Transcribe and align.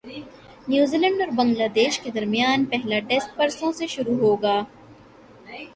New 0.67 0.97
Zealand 0.97 1.21
اور 1.21 1.31
بنگلہ 1.35 1.67
دیش 1.75 1.99
کے 1.99 2.11
درمیان 2.11 2.63
پہلا 2.65 2.99
ٹیسٹ 2.99 3.35
پرسوں 3.35 3.71
سے 3.71 3.87
شروع 3.87 4.17
ہوگا 4.19 4.53